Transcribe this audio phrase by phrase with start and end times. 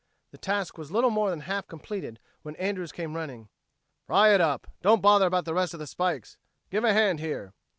[0.31, 3.49] The task was little more than half completed when Andrews came running.
[4.07, 6.37] "Pry it up don't bother about the rest of the spikes.
[6.71, 7.53] Give a hand, here."